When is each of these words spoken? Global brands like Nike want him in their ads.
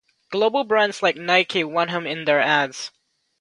Global 0.31 0.63
brands 0.63 1.03
like 1.03 1.15
Nike 1.15 1.63
want 1.63 1.91
him 1.91 2.07
in 2.07 2.25
their 2.25 2.39
ads. 2.41 2.89